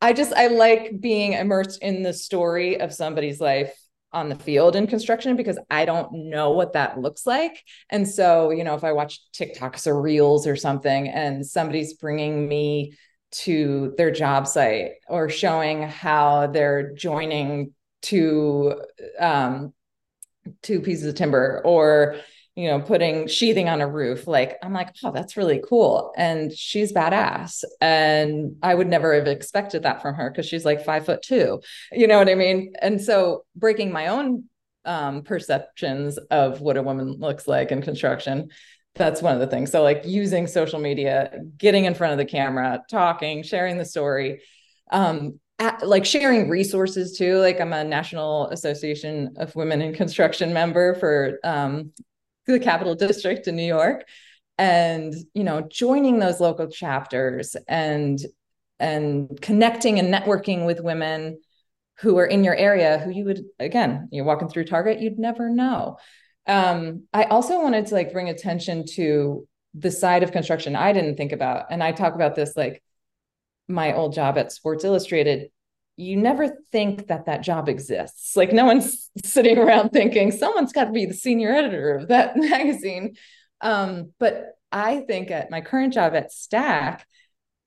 [0.00, 3.74] I just I like being immersed in the story of somebody's life
[4.14, 7.62] on the field in construction because I don't know what that looks like.
[7.90, 12.48] And so, you know, if I watch TikToks or Reels or something and somebody's bringing
[12.48, 12.94] me
[13.32, 18.80] to their job site or showing how they're joining two
[19.18, 19.72] um,
[20.62, 22.16] two pieces of timber or
[22.56, 24.28] you know, putting sheathing on a roof.
[24.28, 26.12] Like, I'm like, oh, that's really cool.
[26.16, 27.64] And she's badass.
[27.80, 31.60] And I would never have expected that from her because she's like five foot two.
[31.90, 32.74] You know what I mean?
[32.80, 34.44] And so breaking my own
[34.84, 38.50] um, perceptions of what a woman looks like in construction.
[38.94, 39.72] That's one of the things.
[39.72, 44.42] So, like using social media, getting in front of the camera, talking, sharing the story,
[44.92, 47.38] um, at, like sharing resources too.
[47.38, 51.90] Like I'm a National Association of Women in Construction member for um,
[52.52, 54.04] the Capital District in New York
[54.58, 58.20] and you know joining those local chapters and
[58.78, 61.40] and connecting and networking with women
[62.00, 65.50] who are in your area who you would again you're walking through target you'd never
[65.50, 65.96] know.
[66.46, 71.16] Um, i also wanted to like bring attention to the side of construction i didn't
[71.16, 71.66] think about.
[71.70, 72.82] And i talk about this like
[73.66, 75.48] my old job at sports illustrated
[75.96, 78.36] you never think that that job exists.
[78.36, 82.36] Like no one's sitting around thinking someone's got to be the senior editor of that
[82.36, 83.14] magazine.
[83.60, 87.06] Um, but I think at my current job at Stack,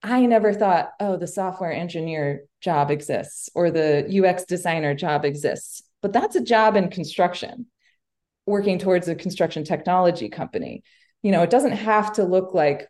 [0.03, 5.81] I never thought, oh, the software engineer job exists or the UX designer job exists.
[6.01, 7.67] But that's a job in construction,
[8.45, 10.83] working towards a construction technology company.
[11.23, 12.87] You know, it doesn't have to look like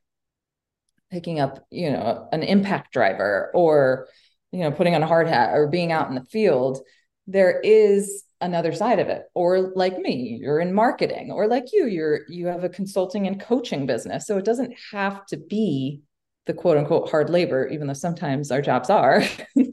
[1.12, 4.08] picking up, you know, an impact driver or
[4.52, 6.80] you know putting on a hard hat or being out in the field
[7.28, 9.24] there is another side of it.
[9.34, 11.32] Or like me you're in marketing.
[11.32, 14.26] Or like you you're you have a consulting and coaching business.
[14.26, 16.02] So it doesn't have to be
[16.46, 19.24] the quote unquote hard labor even though sometimes our jobs are.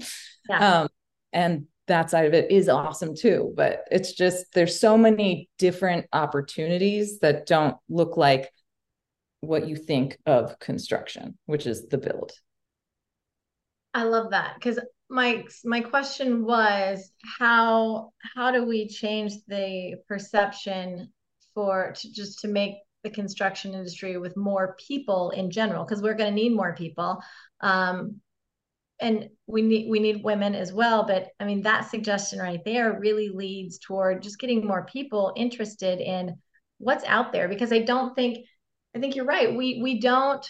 [0.47, 0.81] Yeah.
[0.81, 0.89] um,
[1.33, 3.55] and that side of it is awesome too.
[3.57, 8.51] But it's just there's so many different opportunities that don't look like
[9.41, 12.33] what you think of construction which is the build
[13.95, 14.79] I love that because
[15.09, 21.13] my my question was how how do we change the perception
[21.55, 26.15] for to just to make the construction industry with more people in general because we're
[26.15, 27.23] going to need more people
[27.61, 28.21] um,
[28.99, 32.99] and we need we need women as well but i mean that suggestion right there
[32.99, 36.35] really leads toward just getting more people interested in
[36.79, 38.39] what's out there because i don't think
[38.95, 39.55] I think you're right.
[39.55, 40.49] We we don't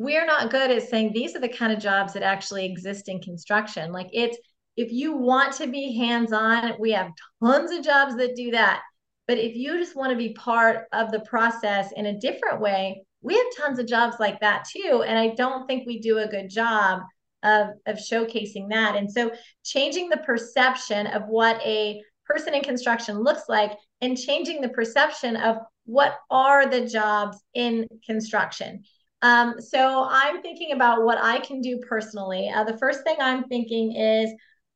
[0.00, 3.20] we're not good at saying these are the kind of jobs that actually exist in
[3.20, 3.92] construction.
[3.92, 4.38] Like it's
[4.78, 7.10] if you want to be hands-on, we have
[7.44, 8.80] tons of jobs that do that.
[9.28, 13.04] But if you just want to be part of the process in a different way,
[13.20, 15.04] we have tons of jobs like that too.
[15.06, 17.02] And I don't think we do a good job
[17.42, 18.96] of, of showcasing that.
[18.96, 19.30] And so
[19.66, 25.36] changing the perception of what a person in construction looks like and changing the perception
[25.36, 28.82] of what are the jobs in construction.
[29.22, 32.48] Um, so I'm thinking about what I can do personally.
[32.48, 34.30] Uh, the first thing I'm thinking is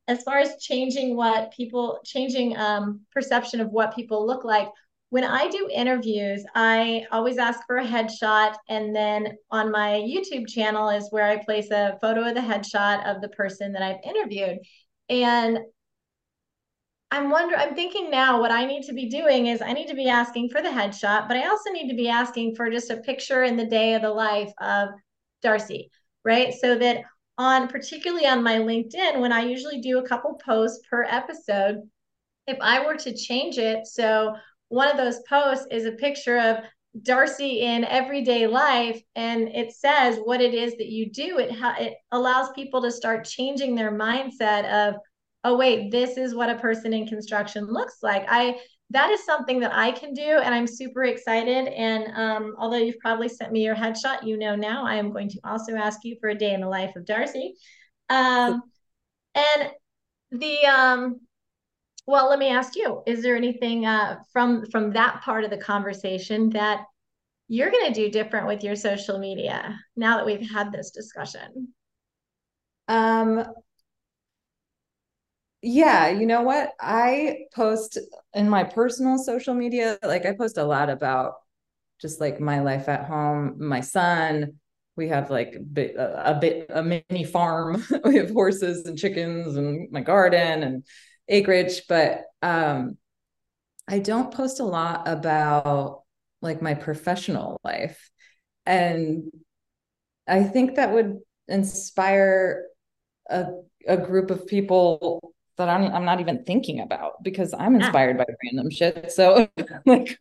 [0.06, 4.68] as far as changing what people changing um, perception of what people look like
[5.10, 10.48] when i do interviews i always ask for a headshot and then on my youtube
[10.48, 14.02] channel is where i place a photo of the headshot of the person that i've
[14.02, 14.58] interviewed
[15.08, 15.58] and
[17.14, 19.94] i'm wondering i'm thinking now what i need to be doing is i need to
[19.94, 22.98] be asking for the headshot but i also need to be asking for just a
[22.98, 24.88] picture in the day of the life of
[25.42, 25.88] darcie
[26.24, 27.02] right so that
[27.38, 31.78] on particularly on my LinkedIn, when I usually do a couple posts per episode,
[32.46, 34.34] if I were to change it, so
[34.68, 36.58] one of those posts is a picture of
[37.02, 41.38] Darcie in everyday life, and it says what it is that you do.
[41.38, 44.94] It ha- it allows people to start changing their mindset of,
[45.44, 48.24] oh wait, this is what a person in construction looks like.
[48.28, 48.58] I
[48.90, 51.68] that is something that I can do, and I'm super excited.
[51.68, 55.28] And um, although you've probably sent me your headshot, you know now I am going
[55.30, 57.52] to also ask you for a day in the life of Darcie.
[58.10, 58.62] Um,
[59.34, 59.70] and
[60.30, 61.20] the um,
[62.06, 65.58] well, let me ask you: Is there anything uh, from from that part of the
[65.58, 66.84] conversation that
[67.48, 71.68] you're going to do different with your social media now that we've had this discussion?
[72.88, 73.46] Um,
[75.64, 76.72] yeah, you know what?
[76.78, 77.98] I post
[78.34, 81.34] in my personal social media, like I post a lot about
[82.00, 84.54] just like my life at home, my son.
[84.96, 85.96] We have like a bit,
[86.68, 87.82] a, mini farm.
[88.04, 90.84] we have horses and chickens and my garden and
[91.28, 92.98] acreage, but um,
[93.88, 96.02] I don't post a lot about
[96.42, 98.10] like my professional life.
[98.66, 99.32] And
[100.28, 102.66] I think that would inspire
[103.28, 103.46] a,
[103.88, 107.78] a group of people that I'm I'm not even thinking about because I'm ah.
[107.78, 108.24] inspired yeah.
[108.24, 109.12] by random shit.
[109.12, 109.48] So
[109.86, 110.18] like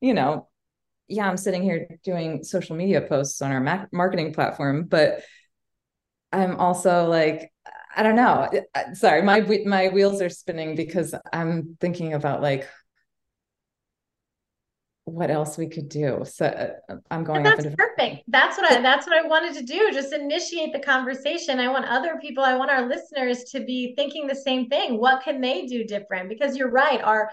[0.00, 0.48] you know,
[1.08, 5.22] yeah, I'm sitting here doing social media posts on our ma- marketing platform, but
[6.32, 7.52] I'm also like
[7.96, 8.48] I don't know.
[8.94, 12.68] Sorry, my my wheels are spinning because I'm thinking about like
[15.10, 16.24] what else we could do.
[16.24, 17.42] So uh, I'm going.
[17.42, 18.24] that's perfect.
[18.28, 18.80] That's what I.
[18.80, 19.90] That's what I wanted to do.
[19.92, 21.58] Just initiate the conversation.
[21.58, 22.44] I want other people.
[22.44, 24.98] I want our listeners to be thinking the same thing.
[24.98, 26.28] What can they do different?
[26.28, 27.02] Because you're right.
[27.02, 27.30] Our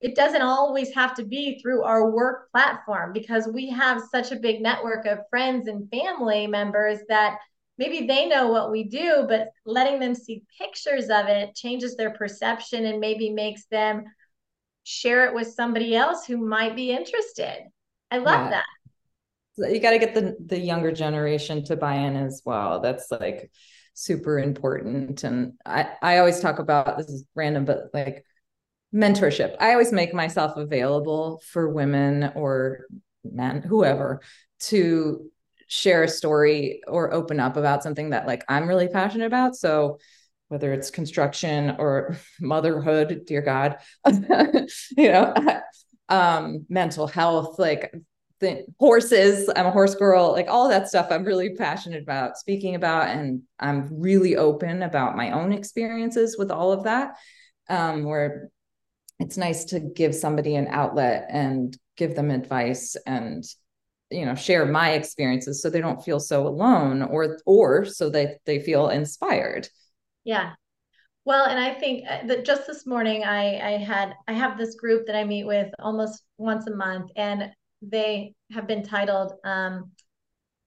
[0.00, 4.36] it doesn't always have to be through our work platform because we have such a
[4.36, 7.38] big network of friends and family members that
[7.78, 12.10] maybe they know what we do, but letting them see pictures of it changes their
[12.10, 14.04] perception and maybe makes them
[14.88, 17.64] share it with somebody else who might be interested.
[18.10, 18.62] I love yeah.
[19.58, 19.70] that.
[19.70, 22.80] You got to get the the younger generation to buy in as well.
[22.80, 23.50] That's like
[23.92, 25.24] super important.
[25.24, 28.24] And I I always talk about this is random, but like
[28.94, 29.56] mentorship.
[29.60, 32.86] I always make myself available for women or
[33.24, 34.22] men, whoever,
[34.60, 35.30] to
[35.66, 39.54] share a story or open up about something that like I'm really passionate about.
[39.54, 39.98] So
[40.48, 45.34] whether it's construction or motherhood, dear God, you know,
[46.08, 47.94] um, mental health, like
[48.40, 52.76] the horses, I'm a horse girl, like all that stuff I'm really passionate about speaking
[52.76, 53.08] about.
[53.08, 57.16] And I'm really open about my own experiences with all of that.
[57.68, 58.50] Um, where
[59.18, 63.44] it's nice to give somebody an outlet and give them advice and
[64.10, 68.38] you know share my experiences so they don't feel so alone or or so that
[68.46, 69.68] they feel inspired
[70.28, 70.52] yeah.
[71.24, 74.74] Well, and I think uh, that just this morning I I had I have this
[74.74, 79.90] group that I meet with almost once a month and they have been titled um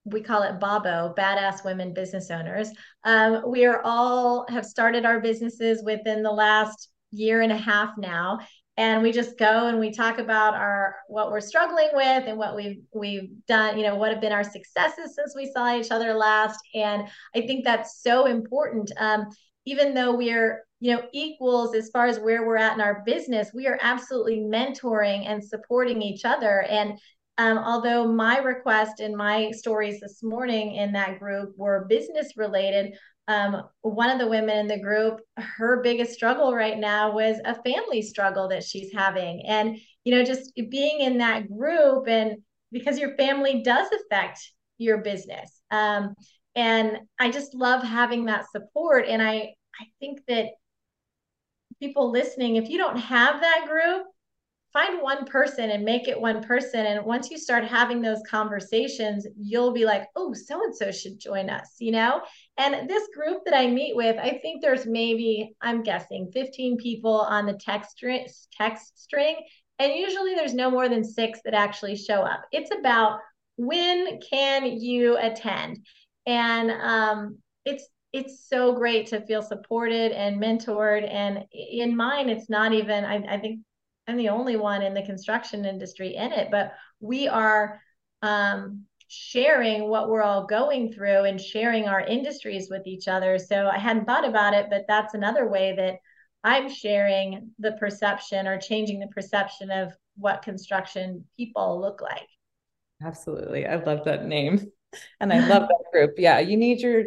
[0.03, 2.69] we call it Babo, Badass Women Business Owners.
[3.03, 7.91] Um, we are all have started our businesses within the last year and a half
[7.99, 8.39] now.
[8.77, 12.55] And we just go and we talk about our what we're struggling with and what
[12.55, 16.15] we've we've done, you know, what have been our successes since we saw each other
[16.15, 16.59] last.
[16.73, 18.91] And I think that's so important.
[18.97, 19.27] Um,
[19.65, 23.51] even though we're you know equals as far as where we're at in our business
[23.53, 26.97] we are absolutely mentoring and supporting each other and
[27.37, 32.93] um, although my request and my stories this morning in that group were business related
[33.27, 37.61] um, one of the women in the group her biggest struggle right now was a
[37.63, 42.37] family struggle that she's having and you know just being in that group and
[42.71, 44.39] because your family does affect
[44.77, 45.61] your business.
[45.69, 46.15] Um,
[46.55, 49.05] and I just love having that support.
[49.07, 50.47] And I, I think that
[51.79, 54.05] people listening, if you don't have that group,
[54.73, 56.85] find one person and make it one person.
[56.85, 61.19] And once you start having those conversations, you'll be like, oh, so and so should
[61.19, 62.21] join us, you know?
[62.57, 67.21] And this group that I meet with, I think there's maybe, I'm guessing, 15 people
[67.21, 68.01] on the text,
[68.57, 69.35] text string.
[69.79, 72.43] And usually there's no more than six that actually show up.
[72.51, 73.19] It's about
[73.57, 75.85] when can you attend?
[76.25, 81.09] And um, it's it's so great to feel supported and mentored.
[81.09, 83.61] And in mine, it's not even, I, I think
[84.07, 87.79] I'm the only one in the construction industry in it, but we are
[88.21, 93.39] um, sharing what we're all going through and sharing our industries with each other.
[93.39, 95.95] So I hadn't thought about it, but that's another way that
[96.43, 102.27] I'm sharing the perception or changing the perception of what construction people look like.
[103.01, 103.65] Absolutely.
[103.65, 104.71] I love that name.
[105.19, 106.15] And I love that group.
[106.17, 107.05] Yeah, you need your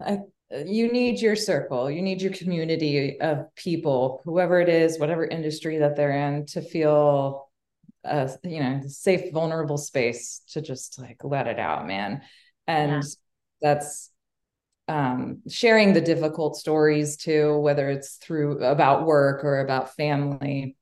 [0.00, 5.24] I you need your circle, you need your community of people, whoever it is, whatever
[5.24, 7.48] industry that they're in, to feel
[8.04, 12.22] a you know safe, vulnerable space to just like let it out, man.
[12.66, 13.08] And yeah.
[13.60, 14.10] that's
[14.88, 20.76] um, sharing the difficult stories too, whether it's through about work or about family.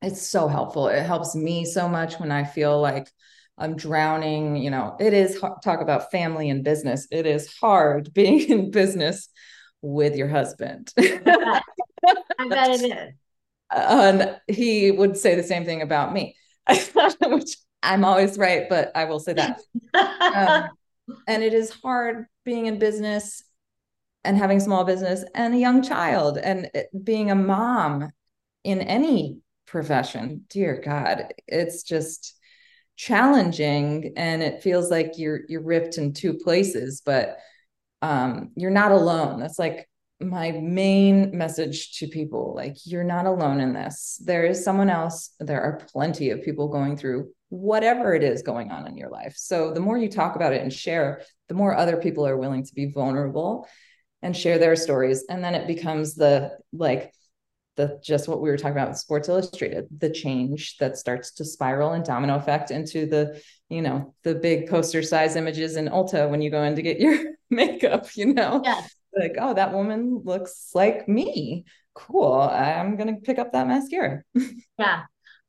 [0.00, 0.88] It's so helpful.
[0.88, 3.10] It helps me so much when I feel like
[3.58, 4.56] I'm drowning.
[4.56, 7.06] You know, it is talk about family and business.
[7.10, 9.28] It is hard being in business
[9.82, 10.92] with your husband.
[10.98, 11.62] I
[12.48, 13.14] bet it is.
[13.70, 16.36] And he would say the same thing about me,
[16.68, 19.60] which I'm always right, but I will say that.
[19.94, 20.70] um,
[21.26, 23.42] and it is hard being in business
[24.24, 26.70] and having small business and a young child and
[27.02, 28.10] being a mom
[28.64, 30.44] in any profession.
[30.48, 32.36] Dear God, it's just
[32.96, 37.36] challenging and it feels like you're you're ripped in two places but
[38.02, 39.38] um you're not alone.
[39.38, 39.88] That's like
[40.18, 44.20] my main message to people like you're not alone in this.
[44.24, 48.70] There is someone else there are plenty of people going through whatever it is going
[48.70, 49.34] on in your life.
[49.36, 52.64] So the more you talk about it and share the more other people are willing
[52.64, 53.68] to be vulnerable
[54.22, 57.12] and share their stories and then it becomes the like
[57.76, 61.44] the just what we were talking about with Sports Illustrated, the change that starts to
[61.44, 66.28] spiral and domino effect into the, you know, the big poster size images in Ulta
[66.28, 67.18] when you go in to get your
[67.50, 68.62] makeup, you know?
[68.64, 68.94] Yes.
[69.16, 71.64] Like, oh, that woman looks like me.
[71.94, 72.40] Cool.
[72.40, 74.22] I'm gonna pick up that mascara.
[74.78, 75.04] yeah.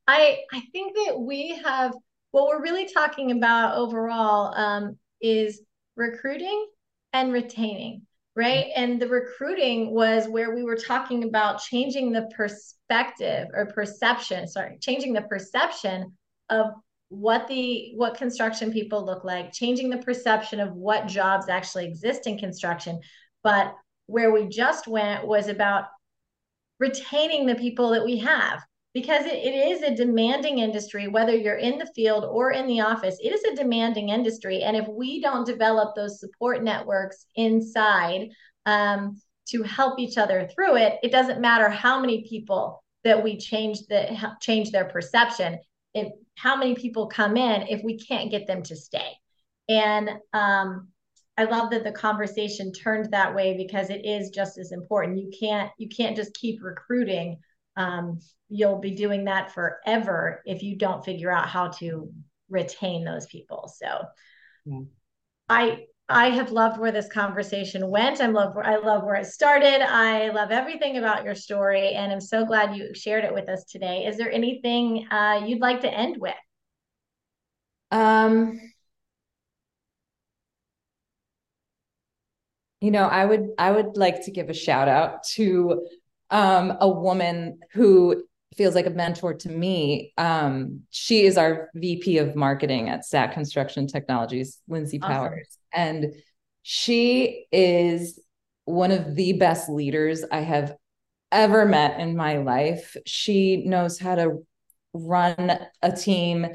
[0.08, 1.94] I I think that we have
[2.32, 5.62] what we're really talking about overall um, is
[5.96, 6.68] recruiting
[7.14, 8.04] and retaining
[8.38, 8.68] right?
[8.76, 14.78] And the recruiting was where we were talking about changing the perspective or perception, sorry,
[14.80, 16.14] changing the perception
[16.52, 16.68] of
[17.10, 22.28] what the what construction people look like, changing the perception of what jobs actually exist
[22.28, 23.00] in construction.
[23.44, 23.74] But
[24.06, 25.86] where we just went was about
[26.80, 28.62] retaining the people that we have
[28.98, 32.82] because it, it is a demanding industry whether you're in the field or in the
[32.82, 34.64] office it is a demanding industry.
[34.64, 38.30] And if we don't develop those support networks inside
[38.66, 43.38] um, to help each other through it it doesn't matter how many people that we
[43.38, 45.60] change that change their perception.
[45.94, 49.12] If how many people come in if we can't get them to stay.
[49.70, 50.88] And um,
[51.38, 55.20] I love that the conversation turned that way because it is just as important.
[55.20, 57.38] You can't you can't just keep recruiting
[57.78, 58.20] um,
[58.50, 62.12] you'll be doing that forever if you don't figure out how to
[62.50, 63.74] retain those people.
[63.74, 64.02] So
[64.66, 64.82] yeah.
[65.48, 68.22] I I have loved where this conversation went.
[68.22, 69.82] I'm love I love where it started.
[69.82, 73.66] I love everything about your story, and I'm so glad you shared it with us
[73.66, 74.06] today.
[74.06, 76.34] Is there anything uh, you'd like to end with?
[77.92, 78.60] Um,
[82.82, 85.88] you know, I would I would like to give a shout out to
[86.30, 88.24] um, a woman who
[88.56, 90.14] feels like a mentor to me.
[90.18, 95.12] Um, she is our VP of marketing at Stack Construction Technologies, Lindsay awesome.
[95.12, 95.58] Powers.
[95.72, 96.14] And
[96.64, 98.20] she is
[98.66, 100.76] one of the best leaders I have
[101.32, 102.98] ever met in my life.
[103.06, 104.46] She knows how to
[104.94, 106.48] run a team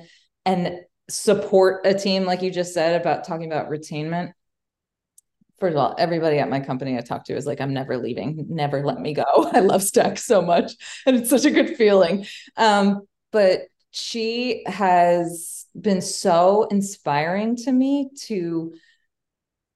[0.45, 4.33] and support a team, like you just said about talking about retainment
[5.62, 8.46] first of all, everybody at my company I talk to is like, I'm never leaving,
[8.48, 9.48] never let me go.
[9.52, 10.72] I love Stack so much.
[11.06, 12.26] And it's such a good feeling.
[12.56, 13.60] Um, but
[13.92, 18.74] she has been so inspiring to me to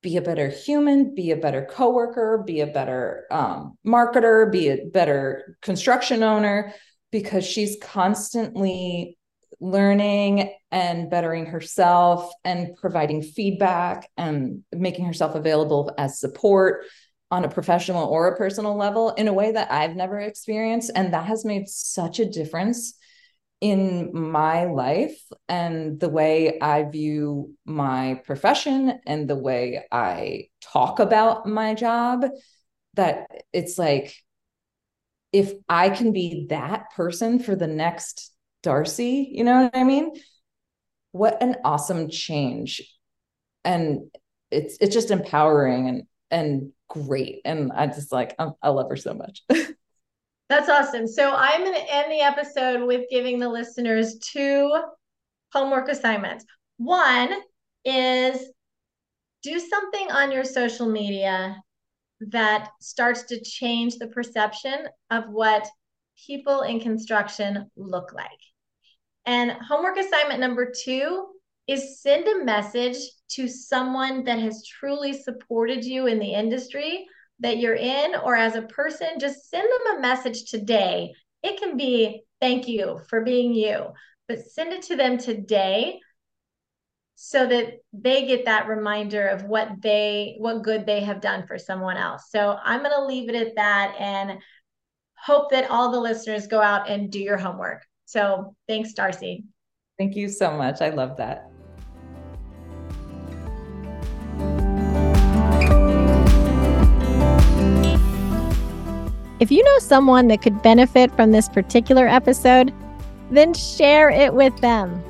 [0.02, 4.86] be a better human, be a better coworker, be a better um, marketer, be a
[4.86, 6.74] better construction owner,
[7.12, 9.16] because she's constantly
[9.60, 16.84] learning and bettering herself and providing feedback and making herself available as support
[17.30, 20.92] on a professional or a personal level in a way that I've never experienced.
[20.94, 22.94] And that has made such a difference
[23.60, 25.16] in my life
[25.48, 32.26] and the way I view my profession and the way I talk about my job
[32.94, 34.14] that it's like
[35.32, 38.32] if I can be that person for the next
[38.66, 40.12] Darcie, you know what I mean?
[41.12, 42.82] What an awesome change.
[43.64, 44.10] And
[44.50, 47.40] it's it's just empowering and and great.
[47.44, 49.42] And I just like I'm, I love her so much.
[50.48, 51.08] That's awesome.
[51.08, 54.72] So I'm going to end the episode with giving the listeners two
[55.52, 56.44] homework assignments.
[56.76, 57.32] One
[57.84, 58.48] is
[59.42, 61.56] do something on your social media
[62.20, 65.66] that starts to change the perception of what
[66.26, 68.30] people in construction look like.
[69.26, 71.26] And homework assignment number two
[71.66, 72.96] is send a message
[73.30, 77.06] to someone that has truly supported you in the industry
[77.40, 79.18] that you're in or as a person.
[79.18, 81.12] Just send them a message today.
[81.42, 83.88] It can be thank you for being you,
[84.28, 86.00] but send it to them today
[87.16, 91.58] so that they get that reminder of what they what good they have done for
[91.58, 92.24] someone else.
[92.30, 94.38] So I'm going to leave it at that and
[95.18, 97.82] hope that all the listeners go out and do your homework.
[98.06, 99.44] So thanks Darcie.
[99.98, 100.80] Thank you so much.
[100.80, 101.50] I love that.
[109.38, 112.72] If you know someone that could benefit from this particular episode,
[113.30, 115.02] then share it with them.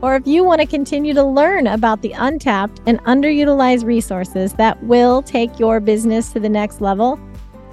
[0.00, 4.82] Or if you want to continue to learn about the untapped and underutilized resources that
[4.82, 7.20] will take your business to the next level,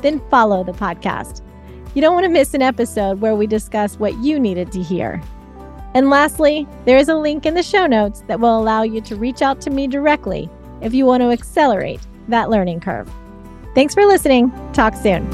[0.01, 1.41] then follow the podcast.
[1.95, 5.21] You don't want to miss an episode where we discuss what you needed to hear.
[5.95, 9.15] And lastly, there is a link in the show notes that will allow you to
[9.15, 10.49] reach out to me directly
[10.81, 13.11] if you want to accelerate that learning curve.
[13.73, 14.51] Thanks for listening.
[14.73, 15.27] Talk soon.